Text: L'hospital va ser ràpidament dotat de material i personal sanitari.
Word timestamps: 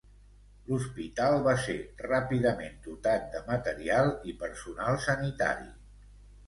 L'hospital 0.69 1.37
va 1.49 1.53
ser 1.65 1.75
ràpidament 2.07 2.81
dotat 2.89 3.31
de 3.37 3.43
material 3.53 4.13
i 4.33 4.37
personal 4.43 5.01
sanitari. 5.09 5.73